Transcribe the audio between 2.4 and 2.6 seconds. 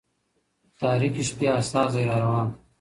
دى